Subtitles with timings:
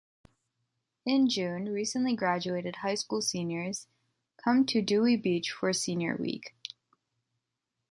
[1.05, 3.85] In June, recently graduated high school seniors
[4.43, 6.55] come to Dewey Beach for Senior Week.